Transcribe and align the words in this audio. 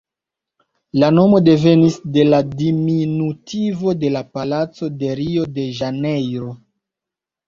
La 1.01 1.07
nomo 1.17 1.41
devenis 1.47 1.97
de 2.15 2.23
la 2.33 2.39
diminutivo 2.61 3.93
de 4.05 4.09
la 4.13 4.23
palaco 4.39 4.89
en 4.89 5.13
Rio-de-Ĵanejro. 5.21 6.49